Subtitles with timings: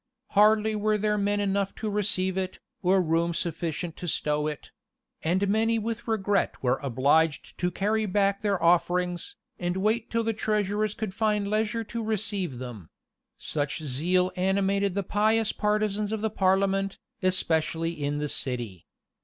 [0.31, 4.71] Hardly were there men enough to receive it, or room sufficient to stow it;
[5.21, 10.33] and many with regret were obliged to carry back their offerings, and wait till the
[10.33, 12.89] treasurers could find leisure to receive them;
[13.37, 18.87] such zeal animated the pious partisans of the parliament, especially in the city.